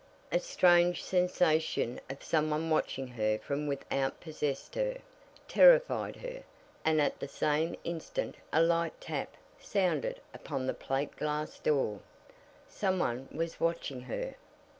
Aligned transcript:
A 0.31 0.39
strange 0.39 1.03
sensation 1.03 2.01
of 2.09 2.23
some 2.23 2.49
one 2.49 2.71
watching 2.71 3.09
her 3.09 3.37
from 3.37 3.67
without 3.67 4.19
possessed 4.19 4.73
her, 4.73 4.97
terrified 5.47 6.15
her, 6.15 6.41
and 6.83 6.99
at 6.99 7.19
the 7.19 7.27
same 7.27 7.75
instant 7.83 8.35
a 8.51 8.63
light 8.63 8.99
tap 8.99 9.37
sounded 9.59 10.19
upon 10.33 10.65
the 10.65 10.73
plate 10.73 11.15
glass 11.17 11.59
door. 11.59 11.99
Some 12.67 12.97
one 12.97 13.29
was 13.31 13.59
watching 13.59 14.01
her! 14.01 14.33